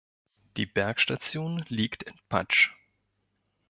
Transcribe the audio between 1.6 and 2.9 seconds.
liegt in Patsch.